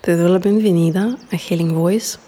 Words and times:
Te 0.00 0.16
doy 0.16 0.30
la 0.30 0.38
bienvenida 0.38 1.18
a 1.32 1.36
Healing 1.36 1.74
Voice, 1.74 2.18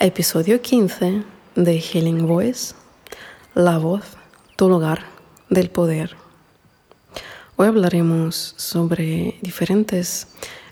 episodio 0.00 0.62
15 0.62 1.24
de 1.54 1.78
Healing 1.78 2.26
Voice, 2.26 2.74
la 3.54 3.76
voz, 3.76 4.16
tu 4.56 4.70
lugar 4.70 5.04
del 5.50 5.68
poder. 5.68 6.16
Hoy 7.56 7.68
hablaremos 7.68 8.54
sobre 8.56 9.36
diferentes 9.42 10.28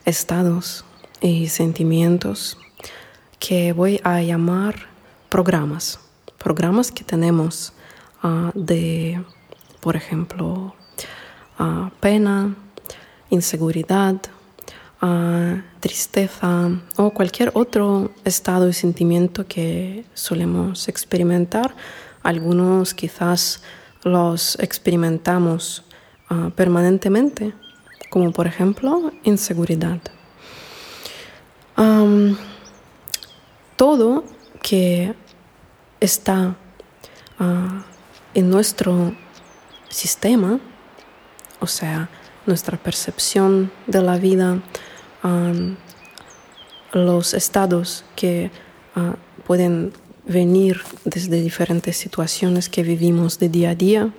estados 0.07 0.87
y 1.21 1.49
sentimientos 1.49 2.57
que 3.39 3.75
voy 3.75 4.01
a 4.03 4.23
llamar 4.23 4.77
programas, 5.29 6.01
programas 6.39 6.91
que 6.91 7.05
tenemos 7.05 7.75
uh, 8.23 8.51
de, 8.55 9.23
por 9.81 9.95
ejemplo, 9.95 10.75
uh, 11.61 11.91
pena, 12.01 12.57
inseguridad, 13.29 14.17
tristeza 15.81 16.71
o 16.97 17.11
cualquier 17.11 17.51
otro 17.55 18.11
estado 18.25 18.69
y 18.69 18.73
sentimiento 18.73 19.47
que 19.47 20.05
solemos 20.15 20.89
experimentar. 20.89 21.75
Algunos 22.23 22.95
quizás 22.95 23.63
los 24.03 24.59
experimentamos 24.61 25.85
ah, 26.31 26.51
permanentemente, 26.57 27.53
como 28.11 28.33
por 28.33 28.47
ejemplo 28.47 29.13
inseguridad. 29.25 30.01
todo 33.77 34.25
que 34.63 35.15
está 36.01 36.57
ah, 37.39 37.85
en 38.33 38.49
nuestro 38.49 39.15
sistema, 39.89 40.59
o 41.61 41.67
sea, 41.67 42.09
nuestra 42.47 42.77
percepción 42.77 43.71
de 43.87 44.03
la 44.03 44.17
vida, 44.19 44.61
los 46.93 47.35
estados 47.35 48.05
que 48.15 48.51
ah, 48.95 49.17
pueden 49.47 49.93
venir 50.27 50.81
desde 51.05 51.41
diferentes 51.41 51.97
situaciones 51.97 52.69
que 52.69 52.83
vivimos 52.83 53.39
de 53.39 53.49
día 53.49 53.71
a 53.71 53.75
día, 53.75 54.11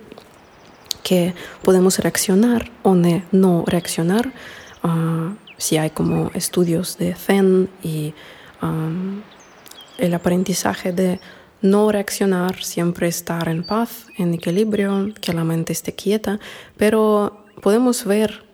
que 1.02 1.34
podemos 1.62 1.98
reaccionar 1.98 2.70
o 2.82 2.94
no 2.94 3.64
reaccionar, 3.66 4.32
ah, 4.82 5.32
si 5.58 5.78
hay 5.78 5.90
como 5.90 6.30
estudios 6.34 6.98
de 6.98 7.14
Zen 7.14 7.70
y 7.82 8.14
el 9.98 10.14
aprendizaje 10.14 10.92
de 10.92 11.20
no 11.62 11.90
reaccionar, 11.90 12.62
siempre 12.62 13.08
estar 13.08 13.48
en 13.48 13.64
paz, 13.64 14.06
en 14.18 14.34
equilibrio, 14.34 15.14
que 15.20 15.32
la 15.32 15.44
mente 15.44 15.72
esté 15.72 15.94
quieta, 15.94 16.38
pero 16.76 17.45
podemos 17.60 18.04
ver 18.04 18.44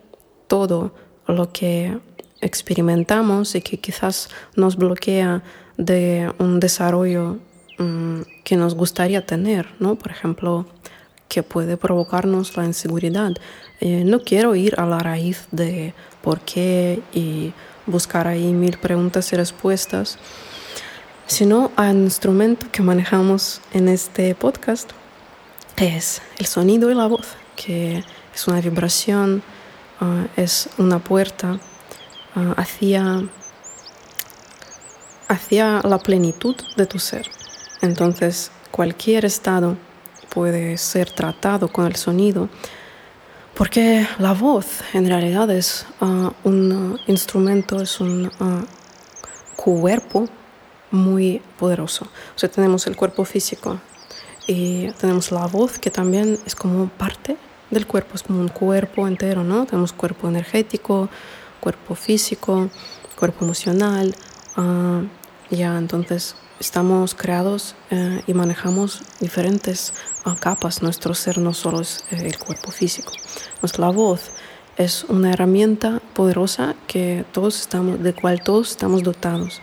todo 0.47 0.93
lo 1.27 1.51
que 1.51 1.97
experimentamos 2.41 3.55
y 3.55 3.61
que 3.61 3.77
quizás 3.77 4.29
nos 4.55 4.75
bloquea 4.75 5.43
de 5.77 6.31
un 6.39 6.59
desarrollo 6.59 7.37
mm, 7.77 8.21
que 8.43 8.57
nos 8.57 8.75
gustaría 8.75 9.25
tener, 9.25 9.67
¿no? 9.79 9.95
Por 9.95 10.11
ejemplo, 10.11 10.65
que 11.27 11.41
puede 11.41 11.77
provocarnos 11.77 12.55
la 12.57 12.65
inseguridad. 12.65 13.31
Eh, 13.79 14.03
no 14.05 14.19
quiero 14.19 14.55
ir 14.55 14.79
a 14.79 14.85
la 14.85 14.99
raíz 14.99 15.47
de 15.51 15.93
por 16.21 16.41
qué 16.41 17.01
y 17.13 17.53
buscar 17.85 18.27
ahí 18.27 18.53
mil 18.53 18.77
preguntas 18.77 19.33
y 19.33 19.35
respuestas, 19.35 20.17
sino 21.25 21.71
al 21.75 21.97
instrumento 21.97 22.67
que 22.71 22.81
manejamos 22.81 23.61
en 23.73 23.87
este 23.87 24.35
podcast, 24.35 24.91
es 25.77 26.21
el 26.37 26.45
sonido 26.45 26.91
y 26.91 26.93
la 26.93 27.07
voz, 27.07 27.27
que 27.55 28.03
es 28.33 28.47
una 28.47 28.61
vibración, 28.61 29.43
ah, 29.99 30.25
es 30.35 30.69
una 30.77 30.99
puerta 30.99 31.59
Ah, 32.35 32.55
hacia, 32.57 33.23
hacia 35.27 35.81
la 35.83 35.99
plenitud 35.99 36.55
de 36.75 36.87
tu 36.87 36.97
ser. 36.97 37.29
Entonces, 37.83 38.49
cualquier 38.71 39.25
estado 39.25 39.77
puede 40.29 40.79
ser 40.79 41.11
tratado 41.11 41.67
con 41.67 41.85
el 41.85 41.95
sonido, 41.95 42.49
porque 43.53 44.07
la 44.17 44.33
voz 44.33 44.65
en 44.93 45.07
realidad 45.07 45.51
es 45.51 45.85
ah, 46.01 46.33
un 46.43 46.99
instrumento, 47.05 47.79
es 47.79 47.99
un 47.99 48.31
cuerpo 49.55 50.27
muy 50.89 51.39
poderoso. 51.59 52.05
O 52.35 52.39
sea, 52.39 52.49
tenemos 52.49 52.87
el 52.87 52.95
cuerpo 52.95 53.25
físico 53.25 53.79
y 54.47 54.89
tenemos 54.93 55.31
la 55.31 55.45
voz 55.45 55.77
que 55.77 55.91
también 55.91 56.39
es 56.47 56.55
como 56.55 56.87
parte 56.87 57.37
del 57.73 57.87
cuerpo, 57.87 58.15
es 58.15 58.23
como 58.23 58.39
un 58.39 58.49
cuerpo 58.49 59.07
entero, 59.07 59.43
¿no? 59.43 59.65
Tenemos 59.65 59.93
cuerpo 59.93 60.27
energético, 60.27 61.09
cuerpo 61.59 61.95
físico, 61.95 62.69
cuerpo 63.15 63.45
emocional. 63.45 64.15
Ah, 64.55 65.01
ya 65.49 65.77
entonces 65.77 66.35
estamos 66.59 67.15
creados 67.15 67.75
eh, 67.89 68.21
y 68.27 68.33
manejamos 68.33 69.01
diferentes 69.19 69.93
ah, 70.25 70.35
capas. 70.39 70.81
Nuestro 70.81 71.13
ser 71.13 71.37
no 71.37 71.53
solo 71.53 71.81
es 71.81 72.05
eh, 72.11 72.25
el 72.25 72.37
cuerpo 72.37 72.71
físico. 72.71 73.11
Nuestra 73.61 73.89
voz 73.89 74.31
es 74.77 75.03
una 75.05 75.31
herramienta 75.31 76.01
poderosa 76.13 76.75
que 76.87 77.25
todos 77.31 77.59
estamos, 77.59 78.01
de 78.01 78.13
cual 78.13 78.41
todos 78.41 78.71
estamos 78.71 79.03
dotados. 79.03 79.61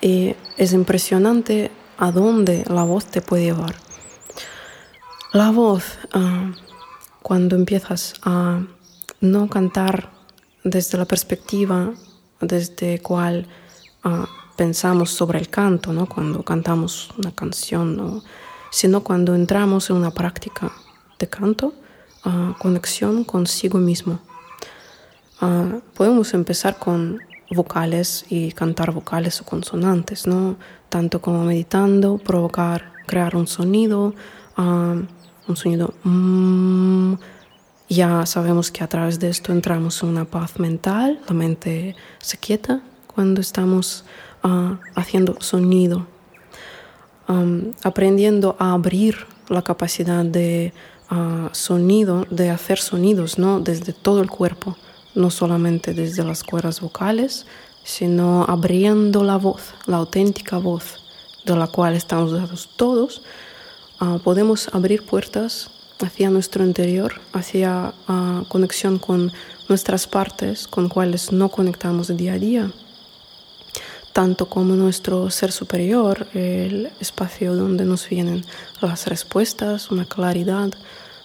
Y 0.00 0.34
es 0.56 0.72
impresionante 0.72 1.70
a 1.98 2.10
dónde 2.10 2.64
la 2.68 2.82
voz 2.82 3.06
te 3.06 3.20
puede 3.20 3.44
llevar. 3.44 3.76
La 5.32 5.50
voz, 5.50 5.98
ah, 6.12 6.50
cuando 7.22 7.56
empiezas 7.56 8.14
a 8.22 8.62
no 9.20 9.48
cantar 9.48 10.10
desde 10.64 10.98
la 10.98 11.04
perspectiva 11.04 11.92
desde 12.40 13.00
cual 13.00 13.46
uh, 14.04 14.26
pensamos 14.56 15.10
sobre 15.10 15.38
el 15.38 15.48
canto, 15.48 15.92
¿no? 15.92 16.06
cuando 16.06 16.42
cantamos 16.44 17.10
una 17.16 17.32
canción, 17.32 17.96
¿no? 17.96 18.22
sino 18.70 19.02
cuando 19.02 19.34
entramos 19.34 19.90
en 19.90 19.96
una 19.96 20.10
práctica 20.10 20.72
de 21.18 21.28
canto, 21.28 21.74
uh, 22.24 22.58
conexión 22.58 23.24
consigo 23.24 23.78
mismo. 23.78 24.18
Uh, 25.40 25.80
podemos 25.94 26.34
empezar 26.34 26.78
con 26.78 27.20
vocales 27.50 28.24
y 28.28 28.52
cantar 28.52 28.92
vocales 28.92 29.40
o 29.40 29.44
consonantes, 29.44 30.26
¿no? 30.26 30.56
tanto 30.88 31.20
como 31.20 31.44
meditando, 31.44 32.18
provocar, 32.18 32.92
crear 33.06 33.36
un 33.36 33.46
sonido, 33.46 34.14
un 35.48 35.56
sonido 35.56 35.94
mmm, 36.04 37.14
ya 37.88 38.24
sabemos 38.24 38.70
que 38.70 38.82
a 38.82 38.88
través 38.88 39.18
de 39.18 39.28
esto 39.28 39.52
entramos 39.52 40.02
en 40.02 40.08
una 40.08 40.24
paz 40.24 40.58
mental, 40.58 41.20
la 41.28 41.34
mente 41.34 41.94
se 42.20 42.38
quieta 42.38 42.80
cuando 43.06 43.40
estamos 43.40 44.04
ah, 44.42 44.78
haciendo 44.94 45.36
sonido, 45.40 46.06
aprendiendo 47.82 48.56
a 48.58 48.72
abrir 48.72 49.26
la 49.48 49.62
capacidad 49.62 50.24
de 50.24 50.72
ah, 51.10 51.50
sonido, 51.52 52.26
de 52.30 52.48
hacer 52.48 52.78
sonidos, 52.78 53.38
¿no? 53.38 53.60
Desde 53.60 53.92
todo 53.92 54.22
el 54.22 54.30
cuerpo, 54.30 54.76
no 55.14 55.30
solamente 55.30 55.92
desde 55.92 56.24
las 56.24 56.42
cuerdas 56.42 56.80
vocales, 56.80 57.46
sino 57.84 58.44
abriendo 58.44 59.22
la 59.22 59.36
voz, 59.36 59.74
la 59.86 59.98
auténtica 59.98 60.56
voz 60.56 61.04
de 61.44 61.56
la 61.56 61.66
cual 61.66 61.94
estamos 61.94 62.32
dados 62.32 62.70
todos, 62.76 63.22
ah, 64.02 64.18
podemos 64.22 64.68
abrir 64.72 65.04
puertas 65.04 65.70
hacia 66.00 66.30
nuestro 66.30 66.64
interior, 66.64 67.20
hacia 67.32 67.94
uh, 68.08 68.44
conexión 68.48 68.98
con 68.98 69.32
nuestras 69.68 70.06
partes 70.06 70.66
con 70.66 70.88
cuales 70.88 71.32
no 71.32 71.48
conectamos 71.48 72.08
día 72.16 72.32
a 72.32 72.38
día, 72.38 72.70
tanto 74.12 74.46
como 74.46 74.74
nuestro 74.74 75.30
ser 75.30 75.52
superior, 75.52 76.26
el 76.34 76.90
espacio 77.00 77.54
donde 77.54 77.84
nos 77.84 78.08
vienen 78.08 78.44
las 78.80 79.06
respuestas, 79.06 79.90
una 79.90 80.04
claridad, 80.04 80.70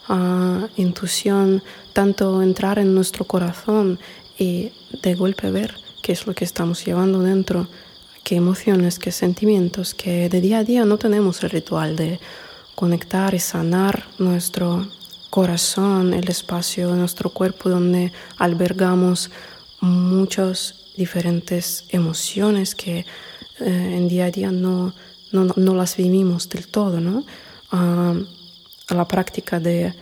uh, 0.10 0.68
intuición, 0.76 1.64
tanto 1.94 2.42
entrar 2.42 2.78
en 2.80 2.94
nuestro 2.94 3.26
corazón 3.26 4.00
y 4.38 4.72
de 5.02 5.16
golpe 5.16 5.50
ver 5.50 5.76
qué 6.04 6.12
es 6.12 6.28
lo 6.28 6.34
que 6.34 6.46
estamos 6.46 6.86
llevando 6.86 7.20
dentro, 7.20 7.68
qué 8.24 8.36
emociones, 8.36 9.00
qué 9.00 9.12
sentimientos, 9.12 9.94
que 9.94 10.30
de 10.30 10.42
día 10.42 10.60
a 10.60 10.64
día 10.64 10.86
no 10.86 10.98
tenemos 10.98 11.44
el 11.44 11.50
ritual 11.50 11.96
de 11.96 12.20
conectar 12.78 13.34
y 13.34 13.40
sanar 13.40 14.06
nuestro 14.20 14.88
corazón, 15.32 16.14
el 16.14 16.30
espacio 16.30 16.92
de 16.92 16.98
nuestro 16.98 17.32
cuerpo 17.32 17.70
donde 17.70 18.14
albergamos 18.38 19.32
muchas 19.82 20.76
diferentes 20.96 21.86
emociones 21.90 22.76
que 22.76 23.00
eh, 23.00 23.06
en 23.60 24.08
día 24.08 24.26
a 24.26 24.32
día 24.32 24.52
no, 24.52 24.94
no, 25.32 25.46
no, 25.56 25.74
las 25.74 25.98
vivimos 25.98 26.50
del 26.50 26.68
todo, 26.68 27.00
¿no? 27.00 27.26
Ah, 27.72 28.14
la 28.90 29.08
práctica 29.08 29.60
de 29.60 29.96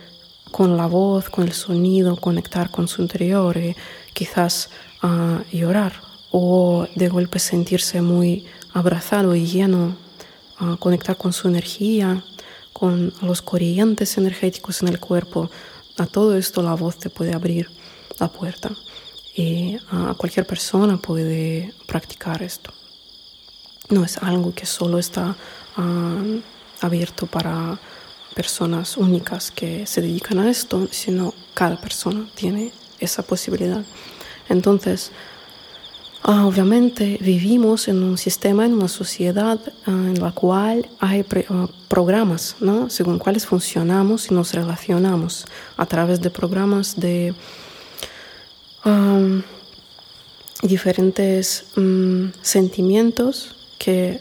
con 0.50 0.76
la 0.76 0.86
voz, 0.86 1.30
con 1.30 1.44
el 1.44 1.54
sonido, 1.54 2.14
conectar 2.16 2.70
con 2.70 2.88
su 2.88 3.00
interior 3.00 3.56
y 3.56 3.74
quizás 4.12 4.68
uh, 5.02 5.40
llorar 5.50 5.94
o 6.30 6.86
de 6.94 7.08
golpe 7.08 7.38
sentirse 7.38 8.02
muy 8.02 8.44
abrazado 8.74 9.34
y 9.34 9.46
lleno, 9.46 9.96
uh, 10.60 10.76
conectar 10.76 11.16
con 11.16 11.32
su 11.32 11.48
energía, 11.48 12.22
con 12.76 13.14
los 13.22 13.40
corrientes 13.40 14.18
energéticos 14.18 14.82
en 14.82 14.88
el 14.88 15.00
cuerpo. 15.00 15.50
A 15.96 16.04
todo 16.04 16.36
esto 16.36 16.60
la 16.60 16.74
voz 16.74 16.98
te 16.98 17.08
puede 17.08 17.32
abrir 17.32 17.70
la 18.18 18.28
puerta. 18.28 18.70
y 19.34 19.76
uh, 19.92 20.14
cualquier 20.16 20.46
persona 20.46 20.98
puede 20.98 21.72
practicar 21.86 22.42
esto. 22.42 22.70
No 23.88 24.04
es 24.04 24.18
algo 24.18 24.54
que 24.54 24.66
solo 24.66 24.98
está 24.98 25.36
uh, 25.78 26.40
abierto 26.82 27.26
para 27.26 27.78
personas 28.34 28.98
únicas 28.98 29.50
que 29.50 29.86
se 29.86 30.02
dedican 30.02 30.38
a 30.38 30.50
esto, 30.50 30.86
sino 30.90 31.32
cada 31.54 31.80
persona 31.80 32.28
tiene 32.34 32.72
esa 32.98 33.22
posibilidad. 33.22 33.84
Entonces, 34.50 35.12
Ah, 36.28 36.44
obviamente 36.44 37.18
vivimos 37.20 37.86
en 37.86 38.02
un 38.02 38.18
sistema, 38.18 38.66
en 38.66 38.72
una 38.72 38.88
sociedad 38.88 39.60
ah, 39.86 39.90
en 39.92 40.20
la 40.20 40.32
cual 40.32 40.88
hay 40.98 41.24
ah, 41.48 41.68
programas, 41.86 42.56
¿no? 42.58 42.90
según 42.90 43.20
cuáles 43.20 43.46
funcionamos 43.46 44.28
y 44.28 44.34
nos 44.34 44.52
relacionamos 44.52 45.46
a 45.76 45.86
través 45.86 46.20
de 46.20 46.30
programas 46.30 46.98
de 46.98 47.32
diferentes 50.62 51.66
mm, 51.76 52.30
sentimientos 52.42 53.54
que 53.78 54.20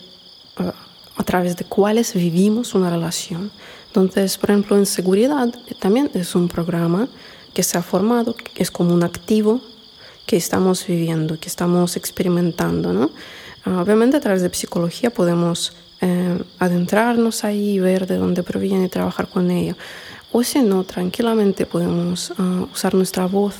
a 1.17 1.23
través 1.23 1.55
de 1.55 1.65
cuáles 1.65 2.13
vivimos 2.13 2.75
una 2.75 2.91
relación. 2.91 3.49
Entonces, 3.87 4.37
por 4.37 4.51
ejemplo, 4.51 4.77
en 4.77 4.85
seguridad 4.85 5.51
también 5.79 6.11
es 6.13 6.35
un 6.35 6.49
programa 6.49 7.07
que 7.55 7.63
se 7.63 7.79
ha 7.79 7.81
formado, 7.81 8.35
es 8.55 8.69
como 8.69 8.93
un 8.93 9.01
activo 9.01 9.59
que 10.25 10.37
estamos 10.37 10.85
viviendo, 10.87 11.39
que 11.39 11.49
estamos 11.49 11.97
experimentando. 11.97 12.93
¿no? 12.93 13.11
Ah, 13.65 13.81
obviamente 13.81 14.17
a 14.17 14.19
través 14.19 14.41
de 14.41 14.53
psicología 14.53 15.09
podemos 15.09 15.75
eh, 16.01 16.39
adentrarnos 16.59 17.43
ahí 17.43 17.79
ver 17.79 18.07
de 18.07 18.17
dónde 18.17 18.43
proviene 18.43 18.85
y 18.85 18.89
trabajar 18.89 19.27
con 19.27 19.51
ella. 19.51 19.75
O 20.31 20.43
si 20.43 20.61
no, 20.61 20.83
tranquilamente 20.83 21.65
podemos 21.65 22.31
uh, 22.31 22.67
usar 22.73 22.93
nuestra 22.93 23.25
voz 23.25 23.55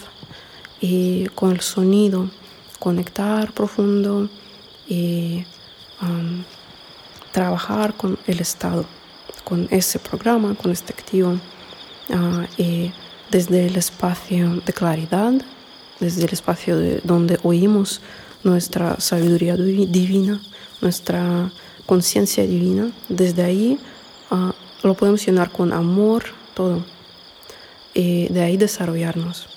y 0.82 1.28
con 1.28 1.52
el 1.52 1.62
sonido 1.62 2.30
conectar 2.80 3.54
profundo 3.54 4.30
y 4.86 5.46
um, 6.02 6.44
trabajar 7.32 7.94
con 7.94 8.20
el 8.28 8.42
estado, 8.42 8.86
con 9.46 9.70
ese 9.72 10.00
programa, 10.00 10.54
con 10.56 10.72
este 10.72 10.92
activo 10.92 11.40
uh, 12.10 12.62
y 12.62 12.92
desde 13.32 13.68
el 13.68 13.78
espacio 13.78 14.62
de 14.66 14.74
claridad 14.74 15.34
desde 16.00 16.26
el 16.26 16.34
espacio 16.34 16.78
de 16.78 17.02
donde 17.04 17.40
oímos 17.44 18.02
nuestra 18.44 19.00
sabiduría 19.00 19.56
divina, 19.56 20.42
nuestra 20.82 21.52
conciencia 21.86 22.46
divina. 22.46 22.92
Desde 23.10 23.44
ahí 23.44 23.80
uh, 24.32 24.52
lo 24.86 24.94
podemos 24.94 25.26
llenar 25.26 25.52
con 25.52 25.74
amor, 25.74 26.24
todo. 26.54 26.86
Y 27.94 28.28
de 28.28 28.42
ahí 28.44 28.58
desarrollarnos. 28.58 29.48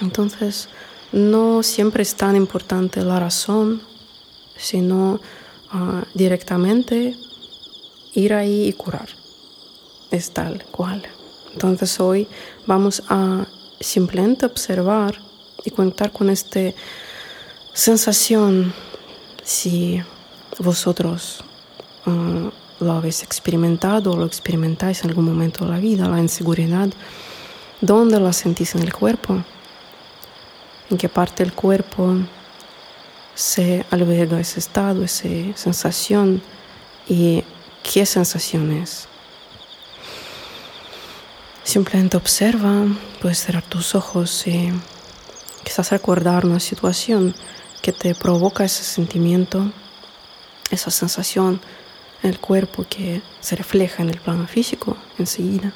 Entonces, 0.00 0.68
no 1.12 1.62
siempre 1.62 2.02
es 2.02 2.14
tan 2.14 2.34
importante 2.34 3.04
la 3.04 3.20
razón, 3.20 3.82
sino 4.56 5.20
uh, 5.72 6.02
directamente 6.14 7.14
ir 8.14 8.34
ahí 8.34 8.68
y 8.68 8.72
curar. 8.72 9.08
Es 10.10 10.32
tal 10.32 10.64
cual. 10.70 11.02
Entonces 11.52 12.00
hoy 12.00 12.26
vamos 12.66 13.02
a 13.08 13.46
simplemente 13.80 14.46
observar 14.46 15.20
y 15.64 15.70
conectar 15.70 16.12
con 16.12 16.30
esta 16.30 16.60
sensación 17.72 18.72
si 19.42 20.02
vosotros 20.58 21.44
uh, 22.06 22.50
lo 22.84 22.92
habéis 22.92 23.22
experimentado 23.22 24.12
o 24.12 24.16
lo 24.16 24.26
experimentáis 24.26 25.02
en 25.02 25.10
algún 25.10 25.24
momento 25.24 25.64
de 25.64 25.70
la 25.70 25.78
vida, 25.78 26.08
la 26.08 26.20
inseguridad, 26.20 26.88
¿dónde 27.80 28.20
la 28.20 28.32
sentís 28.32 28.74
en 28.74 28.82
el 28.82 28.92
cuerpo? 28.92 29.42
¿En 30.90 30.98
qué 30.98 31.08
parte 31.08 31.42
del 31.42 31.52
cuerpo 31.52 32.16
se 33.34 33.84
alberga 33.90 34.40
ese 34.40 34.58
estado, 34.60 35.04
esa 35.04 35.28
sensación? 35.54 36.42
¿Y 37.08 37.44
qué 37.82 38.04
sensación 38.04 38.72
es? 38.72 39.08
Simplemente 41.64 42.16
observa, 42.16 42.84
puedes 43.20 43.38
cerrar 43.38 43.62
tus 43.62 43.94
ojos 43.94 44.46
y 44.46 44.72
Quizás 45.72 45.90
recordar 45.90 46.44
una 46.44 46.60
situación 46.60 47.34
que 47.80 47.92
te 47.92 48.14
provoca 48.14 48.62
ese 48.62 48.84
sentimiento, 48.84 49.72
esa 50.70 50.90
sensación 50.90 51.62
en 52.22 52.28
el 52.28 52.38
cuerpo 52.38 52.84
que 52.86 53.22
se 53.40 53.56
refleja 53.56 54.02
en 54.02 54.10
el 54.10 54.20
plano 54.20 54.46
físico 54.46 54.98
enseguida. 55.16 55.72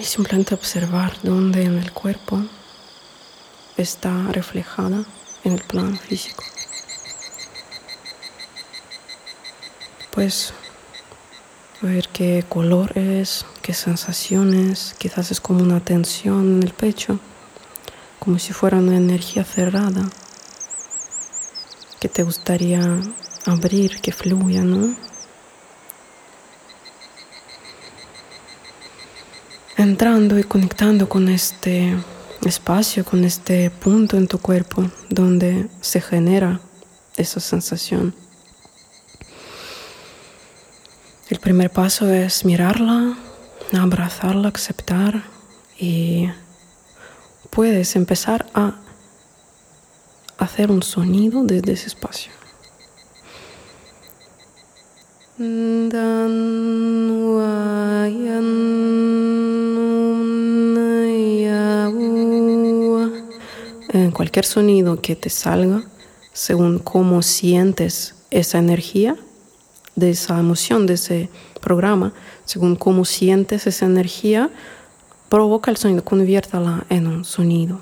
Y 0.00 0.04
simplemente 0.04 0.54
observar 0.54 1.14
dónde 1.22 1.64
en 1.64 1.78
el 1.78 1.92
cuerpo 1.92 2.40
está 3.76 4.28
reflejada 4.32 5.04
en 5.44 5.52
el 5.52 5.62
plano 5.62 5.98
físico. 5.98 6.42
Pues 10.10 10.54
ver 11.82 12.08
qué 12.08 12.44
color 12.48 12.96
es, 12.96 13.44
qué 13.60 13.74
sensaciones, 13.74 14.94
quizás 14.98 15.30
es 15.30 15.40
como 15.40 15.62
una 15.62 15.80
tensión 15.80 16.56
en 16.56 16.62
el 16.62 16.72
pecho, 16.72 17.18
como 18.18 18.38
si 18.38 18.52
fuera 18.52 18.78
una 18.78 18.96
energía 18.96 19.44
cerrada 19.44 20.08
que 22.00 22.08
te 22.08 22.22
gustaría 22.22 22.80
abrir, 23.46 24.00
que 24.00 24.12
fluya, 24.12 24.62
¿no? 24.62 24.94
Entrando 29.76 30.38
y 30.38 30.44
conectando 30.44 31.08
con 31.08 31.28
este 31.28 31.96
espacio, 32.44 33.04
con 33.04 33.24
este 33.24 33.70
punto 33.70 34.16
en 34.16 34.28
tu 34.28 34.38
cuerpo 34.38 34.88
donde 35.08 35.68
se 35.80 36.00
genera 36.00 36.60
esa 37.16 37.40
sensación. 37.40 38.14
El 41.28 41.31
primer 41.42 41.70
paso 41.70 42.08
es 42.08 42.44
mirarla, 42.44 43.18
abrazarla, 43.72 44.48
aceptar 44.48 45.24
y 45.76 46.28
puedes 47.50 47.96
empezar 47.96 48.46
a 48.54 48.76
hacer 50.38 50.70
un 50.70 50.84
sonido 50.84 51.42
desde 51.42 51.72
ese 51.72 51.88
espacio. 51.88 52.30
En 63.92 64.10
cualquier 64.12 64.44
sonido 64.44 65.02
que 65.02 65.16
te 65.16 65.28
salga, 65.28 65.82
según 66.32 66.78
cómo 66.78 67.20
sientes 67.22 68.14
esa 68.30 68.58
energía, 68.58 69.16
de 69.94 70.10
esa 70.10 70.38
emoción, 70.38 70.86
de 70.86 70.94
ese 70.94 71.28
programa, 71.60 72.12
según 72.44 72.76
cómo 72.76 73.04
sientes 73.04 73.66
esa 73.66 73.86
energía, 73.86 74.50
provoca 75.28 75.70
el 75.70 75.76
sonido, 75.76 76.04
conviértala 76.04 76.84
en 76.88 77.06
un 77.06 77.24
sonido. 77.24 77.80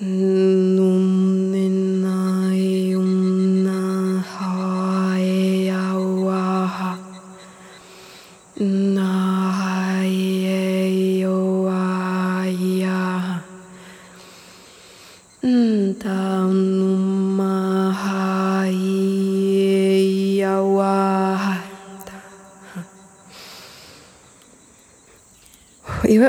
y 0.00 0.04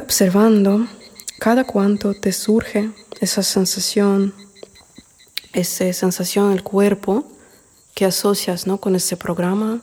observando 0.05 0.85
cada 1.39 1.63
cuanto 1.63 2.13
te 2.13 2.31
surge 2.31 2.91
esa 3.21 3.41
sensación, 3.41 4.35
esa 5.51 5.91
sensación 5.93 6.45
en 6.51 6.57
el 6.57 6.61
cuerpo 6.61 7.25
que 7.95 8.05
asocias 8.05 8.67
¿no? 8.67 8.77
con 8.77 8.95
ese 8.95 9.17
programa 9.17 9.81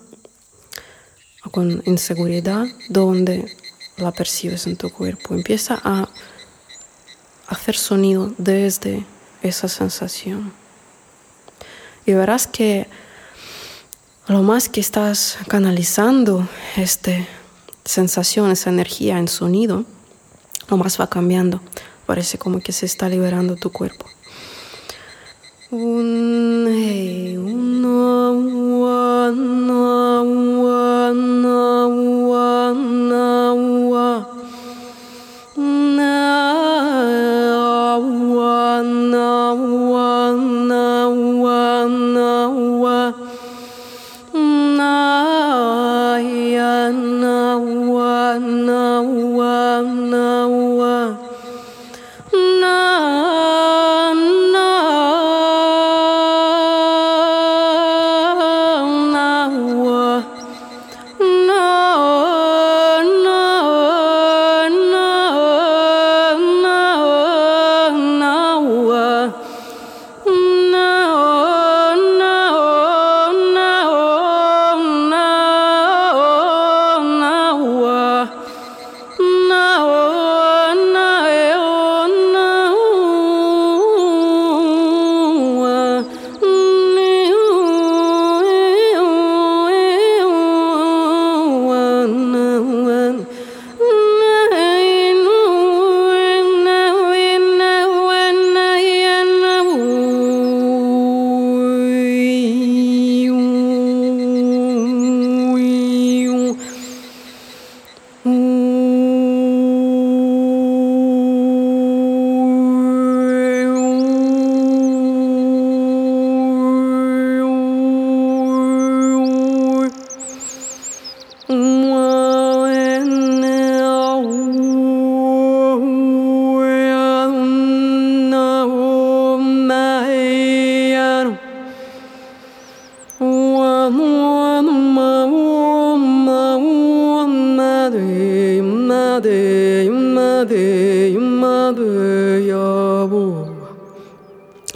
o 1.45 1.51
con 1.51 1.83
inseguridad, 1.87 2.67
donde 2.89 3.57
la 3.97 4.13
percibes 4.13 4.69
en 4.69 4.77
tu 4.77 4.91
cuerpo. 4.91 5.35
Empieza 5.35 5.81
a 5.83 6.09
hacer 7.49 7.77
sonido 7.77 8.33
desde 8.39 9.05
esa 9.43 9.67
sensación. 9.67 10.53
Y 12.07 12.13
verás 12.13 12.47
que 12.47 12.87
lo 14.29 14.45
más 14.45 14.69
que 14.69 14.81
estás 14.81 15.39
canalizando 15.49 16.49
este 16.77 17.27
sensación, 17.85 18.53
esa 18.53 18.71
energía 18.71 19.19
en 19.19 19.27
sonido, 19.27 19.85
nomás 20.73 20.99
va 20.99 21.07
cambiando. 21.07 21.61
Parece 22.07 22.39
como 22.39 22.61
que 22.61 22.73
se 22.73 22.87
está 22.87 23.09
liberando 23.09 23.57
tu 23.57 23.71
cuerpo. 23.71 24.07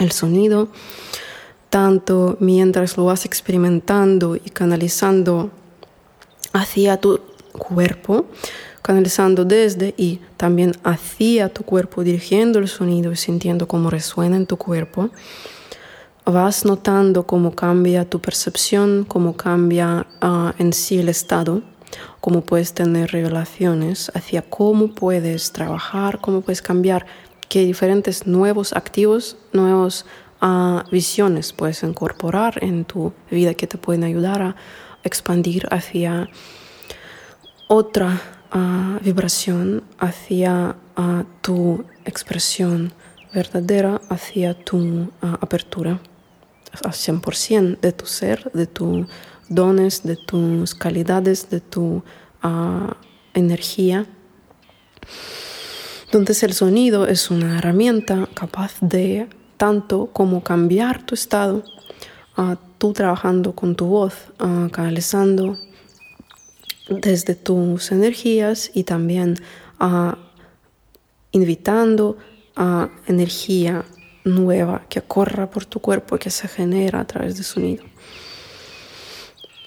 El 0.07 0.11
sonido, 0.13 0.69
tanto 1.69 2.37
mientras 2.39 2.97
lo 2.97 3.05
vas 3.05 3.25
experimentando 3.25 4.35
y 4.35 4.49
canalizando 4.49 5.51
hacia 6.53 6.97
tu 6.97 7.19
cuerpo, 7.51 8.25
canalizando 8.81 9.43
desde 9.43 9.93
y 9.97 10.21
también 10.37 10.73
hacia 10.83 11.49
tu 11.49 11.63
cuerpo, 11.63 12.03
dirigiendo 12.03 12.59
el 12.59 12.67
sonido 12.67 13.11
y 13.11 13.17
sintiendo 13.17 13.67
cómo 13.67 13.89
resuena 13.89 14.37
en 14.37 14.47
tu 14.47 14.57
cuerpo, 14.57 15.09
vas 16.25 16.65
notando 16.65 17.23
cómo 17.23 17.53
cambia 17.53 18.09
tu 18.09 18.19
percepción, 18.19 19.05
cómo 19.05 19.35
cambia 19.35 20.07
ah, 20.21 20.53
en 20.57 20.73
sí 20.73 20.99
el 20.99 21.09
estado, 21.09 21.61
cómo 22.21 22.41
puedes 22.41 22.73
tener 22.73 23.11
revelaciones 23.11 24.11
hacia 24.13 24.41
cómo 24.41 24.89
puedes 24.89 25.51
trabajar, 25.51 26.19
cómo 26.19 26.41
puedes 26.41 26.61
cambiar 26.61 27.05
qué 27.49 27.65
diferentes 27.65 28.27
nuevos 28.27 28.73
activos, 28.73 29.37
nuevas 29.53 30.05
uh, 30.41 30.81
visiones 30.91 31.53
puedes 31.53 31.83
incorporar 31.83 32.63
en 32.63 32.85
tu 32.85 33.13
vida 33.31 33.53
que 33.53 33.67
te 33.67 33.77
pueden 33.77 34.03
ayudar 34.03 34.41
a 34.41 34.55
expandir 35.03 35.67
hacia 35.71 36.29
otra 37.67 38.21
uh, 38.53 39.03
vibración, 39.03 39.83
hacia 39.97 40.75
uh, 40.97 41.23
tu 41.41 41.85
expresión 42.05 42.93
verdadera, 43.33 44.01
hacia 44.09 44.53
tu 44.53 45.11
apertura 45.21 45.99
al 46.83 46.91
100% 46.91 47.79
de 47.79 47.91
tu 47.91 48.05
ser, 48.05 48.51
de 48.53 48.67
tus 48.67 49.07
dones, 49.49 50.03
de 50.03 50.15
tus 50.15 50.73
calidades, 50.75 51.49
de 51.49 51.59
tu 51.59 52.03
energía. 53.33 54.05
Entonces 56.07 56.43
el 56.43 56.53
sonido 56.53 57.05
es 57.05 57.29
una 57.29 57.57
herramienta 57.57 58.29
capaz 58.33 58.75
de 58.79 59.27
tanto 59.57 60.07
como 60.13 60.41
cambiar 60.41 61.05
tu 61.05 61.15
estado, 61.15 61.63
tú 62.77 62.93
trabajando 62.93 63.53
con 63.53 63.75
tu 63.75 63.87
voz, 63.87 64.13
uh, 64.39 64.69
canalizando 64.69 65.57
desde 66.89 67.35
tus 67.35 67.91
energías 67.91 68.71
y 68.73 68.83
también 68.83 69.35
invitando 71.31 72.17
a 72.55 72.89
energía 73.07 73.83
nueva 74.23 74.85
que 74.89 75.01
corra 75.01 75.49
por 75.49 75.65
tu 75.65 75.79
cuerpo 75.79 76.15
y 76.15 76.19
que 76.19 76.29
se 76.29 76.47
genera 76.47 77.01
a 77.01 77.07
través 77.07 77.35
del 77.35 77.43
sonido. 77.43 77.83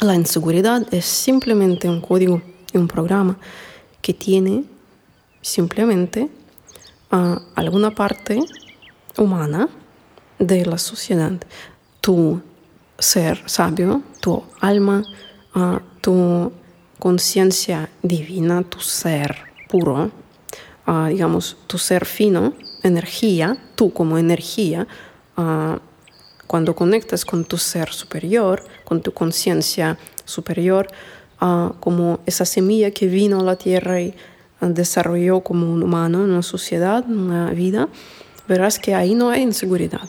la 0.00 0.14
inseguridad 0.14 0.86
es 0.92 1.04
simplemente 1.04 1.88
un 1.88 2.00
código 2.00 2.42
y 2.72 2.78
un 2.78 2.88
programa 2.88 3.38
que 4.02 4.12
tiene 4.12 4.64
simplemente 5.40 6.28
uh, 7.12 7.38
alguna 7.54 7.94
parte 7.94 8.38
humana 9.16 9.68
de 10.38 10.66
la 10.66 10.78
sociedad. 10.78 11.32
Tu 12.00 12.40
ser 12.98 13.42
sabio, 13.46 14.02
tu 14.20 14.42
alma, 14.60 15.02
uh, 15.54 15.78
tu 16.00 16.52
conciencia 16.98 17.88
divina, 18.02 18.62
tu 18.62 18.80
ser 18.80 19.36
puro, 19.68 20.10
uh, 20.86 21.06
digamos, 21.08 21.56
tu 21.66 21.78
ser 21.78 22.04
fino, 22.04 22.52
energía, 22.82 23.56
tú 23.74 23.92
como 23.92 24.18
energía, 24.18 24.86
cuando 26.46 26.74
conectas 26.74 27.24
con 27.24 27.44
tu 27.44 27.58
ser 27.58 27.92
superior, 27.92 28.64
con 28.84 29.00
tu 29.02 29.12
conciencia 29.12 29.98
superior, 30.24 30.88
uh, 31.40 31.72
como 31.80 32.20
esa 32.26 32.44
semilla 32.44 32.90
que 32.90 33.06
vino 33.06 33.40
a 33.40 33.42
la 33.42 33.56
tierra 33.56 34.00
y 34.00 34.14
uh, 34.60 34.66
desarrolló 34.66 35.40
como 35.40 35.72
un 35.72 35.82
humano 35.82 36.22
una 36.22 36.42
sociedad, 36.42 37.04
una 37.08 37.50
vida, 37.50 37.88
verás 38.48 38.78
que 38.78 38.94
ahí 38.94 39.14
no 39.14 39.30
hay 39.30 39.42
inseguridad. 39.42 40.08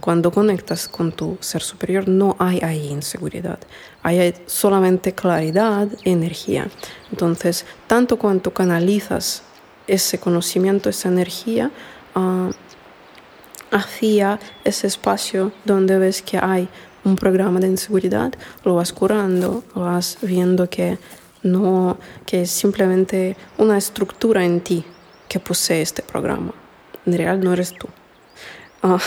Cuando 0.00 0.30
conectas 0.30 0.88
con 0.88 1.10
tu 1.10 1.38
ser 1.40 1.62
superior 1.62 2.06
no 2.06 2.36
hay 2.38 2.60
ahí 2.62 2.88
inseguridad, 2.88 3.58
hay 4.02 4.34
solamente 4.46 5.14
claridad 5.14 5.88
energía. 6.04 6.68
Entonces, 7.10 7.64
tanto 7.86 8.18
cuanto 8.18 8.52
canalizas 8.52 9.42
ese 9.86 10.18
conocimiento, 10.18 10.90
esa 10.90 11.08
energía, 11.08 11.70
uh, 12.14 12.50
hacia 13.70 14.38
ese 14.64 14.86
espacio 14.86 15.52
donde 15.64 15.98
ves 15.98 16.22
que 16.22 16.38
hay 16.38 16.68
un 17.04 17.16
programa 17.16 17.60
de 17.60 17.68
inseguridad, 17.68 18.32
lo 18.64 18.76
vas 18.76 18.92
curando, 18.92 19.64
vas 19.74 20.18
viendo 20.22 20.68
que 20.68 20.98
no, 21.42 21.98
que 22.26 22.42
es 22.42 22.50
simplemente 22.50 23.36
una 23.58 23.78
estructura 23.78 24.44
en 24.44 24.60
ti 24.60 24.84
que 25.28 25.38
posee 25.38 25.82
este 25.82 26.02
programa. 26.02 26.52
En 27.04 27.12
realidad 27.12 27.38
no 27.38 27.52
eres 27.52 27.72
tú. 27.72 27.86
Ah, 28.82 28.98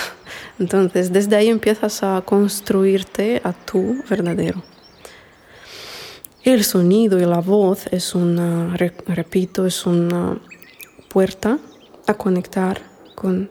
entonces, 0.60 1.12
desde 1.12 1.36
ahí 1.36 1.50
empiezas 1.50 2.04
a 2.04 2.22
construirte 2.22 3.42
a 3.44 3.54
tu 3.54 4.01
verdadero. 4.10 4.63
El 6.44 6.63
sonido 6.63 7.20
y 7.20 7.25
la 7.25 7.42
voz 7.42 7.88
es 7.92 8.16
una, 8.16 8.75
repito, 8.78 9.66
es 9.66 9.86
una 9.86 10.39
puerta 11.10 11.60
a 12.08 12.13
conectar 12.13 12.82
con 13.16 13.50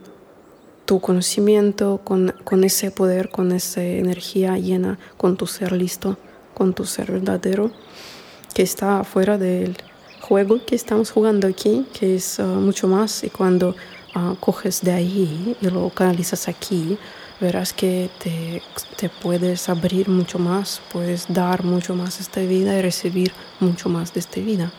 tu 0.88 1.00
conocimiento, 1.00 2.00
con, 2.02 2.34
con, 2.44 2.64
ese 2.64 2.90
poder, 2.90 3.28
con 3.28 3.52
esa 3.52 3.82
energía 3.82 4.56
llena, 4.56 4.98
con 5.18 5.36
tu 5.36 5.46
ser 5.46 5.72
listo, 5.72 6.16
con 6.54 6.72
tu 6.72 6.86
ser 6.86 7.12
verdadero, 7.12 7.70
que 8.54 8.62
está 8.62 9.04
fuera 9.04 9.36
del 9.36 9.76
juego 10.22 10.64
que 10.64 10.74
estamos 10.74 11.10
jugando 11.10 11.46
aquí, 11.46 11.84
que 11.92 12.14
es 12.14 12.38
uh, 12.38 12.44
mucho 12.44 12.88
más. 12.88 13.22
Y 13.22 13.28
cuando 13.28 13.76
uh, 14.16 14.34
coges 14.36 14.80
de 14.80 14.92
ahí 14.92 15.54
y 15.60 15.68
lo 15.68 15.90
canalizas 15.90 16.48
aquí, 16.48 16.96
verás 17.38 17.74
que 17.74 18.08
te, 18.18 18.62
te, 18.96 19.10
puedes 19.10 19.68
abrir 19.68 20.08
mucho 20.08 20.38
más, 20.38 20.80
puedes 20.90 21.26
dar 21.28 21.64
mucho 21.64 21.94
más 21.94 22.18
esta 22.18 22.40
vida 22.40 22.78
y 22.78 22.80
recibir 22.80 23.34
mucho 23.60 23.90
más 23.90 24.14
de 24.14 24.20
esta 24.20 24.40
vida. 24.40 24.72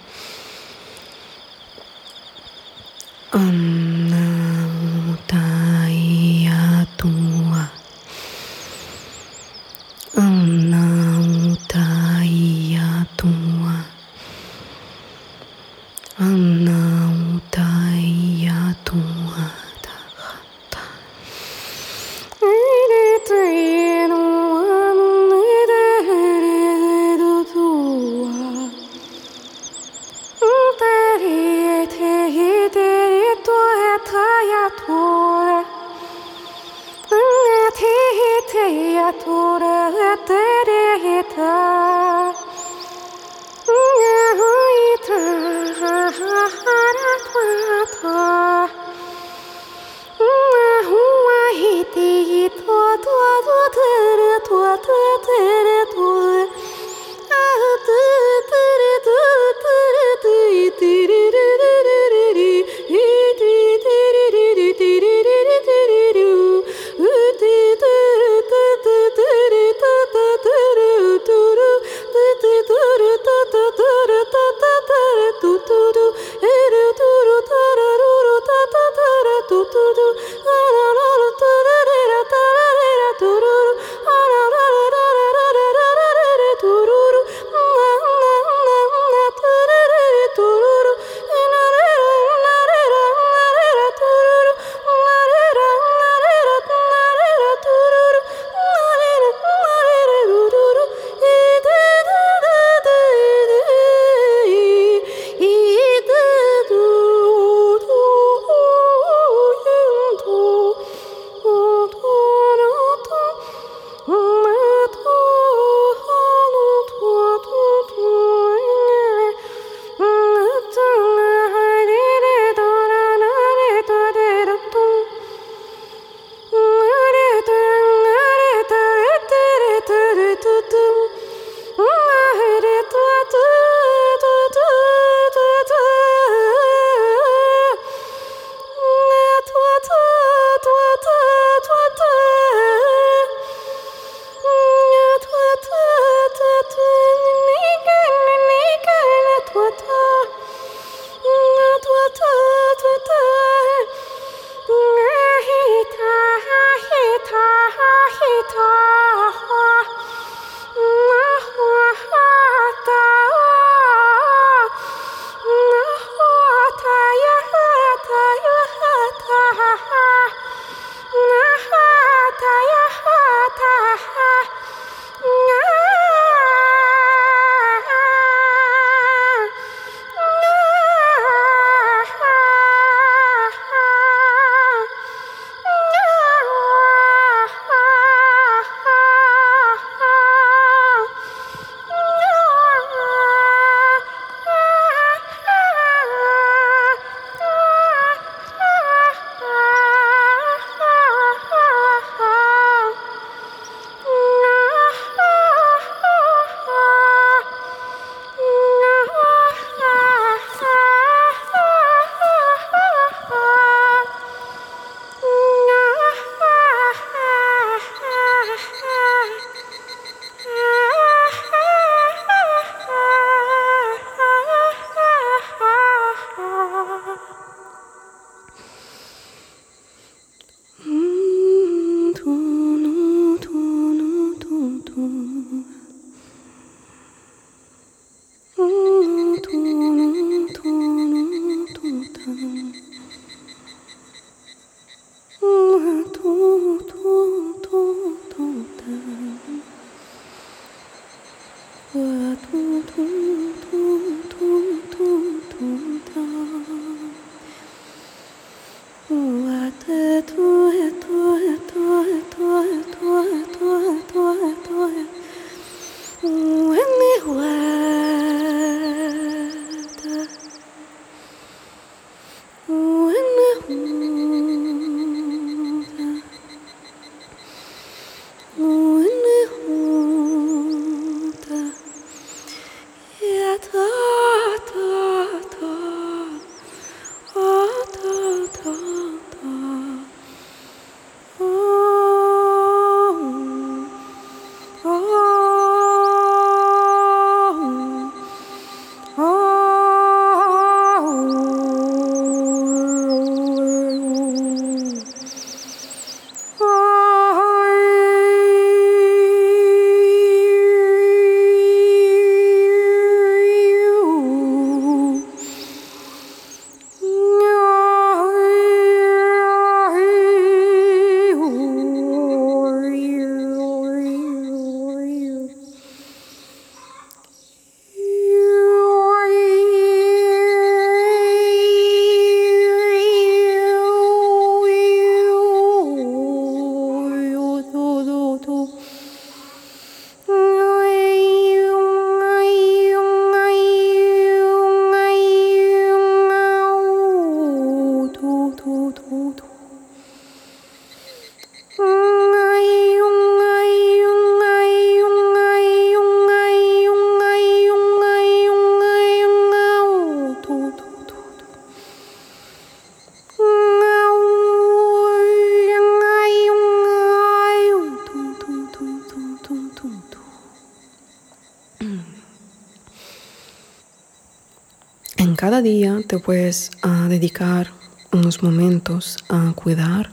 Cada 375.35 375.61
día 375.61 375.99
te 376.07 376.17
puedes 376.19 376.71
ah, 376.81 377.07
dedicar 377.09 377.71
unos 378.13 378.41
momentos 378.41 379.17
a 379.27 379.51
cuidar 379.53 380.11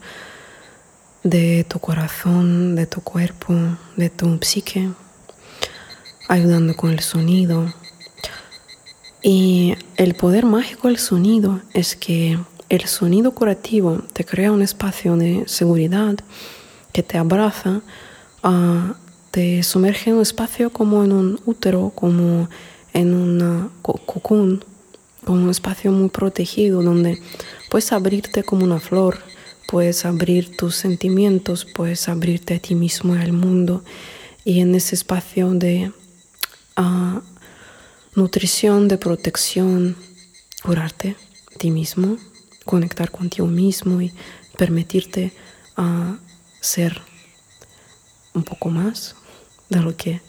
de 1.23 1.65
tu 1.69 1.79
corazón, 1.79 2.75
de 2.75 2.87
tu 2.87 3.01
cuerpo, 3.01 3.55
de 3.97 4.11
tu 4.11 4.39
psique, 4.43 4.89
ayudando 6.29 6.75
con 6.75 6.91
el 6.91 7.01
sonido. 7.01 7.73
Y 9.23 9.75
el 9.97 10.15
poder 10.15 10.45
mágico 10.45 10.89
del 10.89 10.99
sonido 10.99 11.61
es 11.73 11.95
que 11.95 12.39
el 12.69 12.85
sonido 12.87 13.33
curativo 13.33 14.03
te 14.13 14.25
crea 14.25 14.51
un 14.51 14.63
espacio 14.63 15.17
de 15.17 15.45
seguridad 15.47 16.17
que 16.93 17.05
te 17.05 17.17
abraza, 17.17 17.81
uh, 18.43 18.95
te 19.31 19.63
sumerge 19.63 20.11
en 20.11 20.17
un 20.17 20.23
espacio 20.23 20.71
como 20.71 21.05
en 21.05 21.13
un 21.13 21.41
útero, 21.47 21.93
como 21.95 22.49
en 22.93 23.15
un 23.15 23.71
cocoon, 23.83 24.65
como 25.27 25.43
un 25.43 25.51
espacio 25.51 25.91
muy 25.91 26.09
protegido 26.09 26.85
donde 26.85 27.21
puedes 27.69 27.93
abrirte 27.93 28.45
como 28.45 28.65
una 28.65 28.79
flor, 28.79 29.19
puedes 29.67 30.05
abrir 30.05 30.57
tus 30.57 30.77
sentimientos, 30.77 31.65
puedes 31.65 32.09
abrirte 32.09 32.55
a 32.55 32.61
ti 32.61 32.77
mismo 32.77 33.17
y 33.17 33.19
al 33.19 33.33
mundo. 33.33 33.83
Y 34.45 34.61
en 34.61 34.77
ese 34.77 34.95
espacio 34.95 35.51
de 35.51 35.91
uh, 36.79 37.21
nutrición, 38.15 38.87
de 38.87 38.99
protección, 38.99 39.97
curarte 40.63 41.17
a 41.53 41.59
ti 41.59 41.73
mismo, 41.73 42.19
conectar 42.65 43.11
contigo 43.11 43.49
mismo 43.49 44.01
y 44.01 44.13
permitirte 44.57 45.33
uh, 45.77 46.15
ser 46.61 47.03
un 48.33 48.45
poco 48.45 48.71
más 48.71 49.17
de 49.71 49.81
lo 49.81 49.97
que 49.97 50.21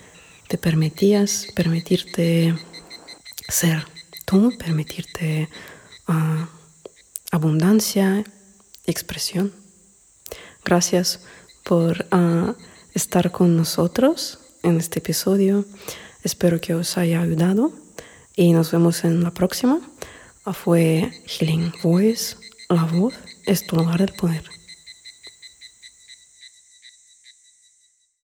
te 0.48 0.58
permitías, 0.58 1.46
permitirte 1.54 2.56
ser 3.48 3.86
tú, 4.28 4.52
permitirte 4.60 5.50
uh, 6.10 6.46
abundancia, 7.32 8.26
expresión. 8.86 9.54
Gracias 10.66 11.22
por 11.64 12.06
uh, 12.12 12.54
estar 12.94 13.32
con 13.32 13.56
nosotros 13.56 14.40
en 14.64 14.78
este 14.78 15.00
episodio. 15.00 15.66
Espero 16.24 16.60
que 16.60 16.76
os 16.76 16.98
haya 16.98 17.22
ayudado 17.22 17.72
y 18.36 18.52
nos 18.52 18.72
vemos 18.72 19.06
en 19.06 19.24
la 19.24 19.32
próxima. 19.34 19.80
Fue 20.54 21.10
Healing 21.26 21.74
Voice, 21.82 22.36
la 22.70 22.84
voz 22.84 23.14
es 23.46 23.66
tu 23.66 23.78
lugar 23.78 24.00
del 24.00 24.14
poder. 24.14 24.57